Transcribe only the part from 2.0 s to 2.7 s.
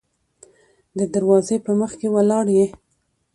ولاړ يې.